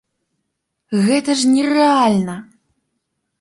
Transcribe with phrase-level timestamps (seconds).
[1.07, 2.39] Гэта ж не рэальна!